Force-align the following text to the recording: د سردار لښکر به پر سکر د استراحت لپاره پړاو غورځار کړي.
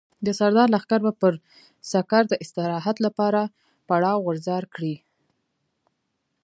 د 0.25 0.27
سردار 0.39 0.67
لښکر 0.75 0.99
به 1.05 1.11
پر 1.21 1.33
سکر 1.91 2.23
د 2.29 2.33
استراحت 2.43 2.97
لپاره 3.05 3.41
پړاو 3.87 4.23
غورځار 4.25 4.63
کړي. 4.73 4.95